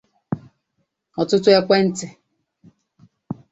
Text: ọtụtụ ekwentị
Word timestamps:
ọtụtụ 1.21 1.49
ekwentị 1.59 2.07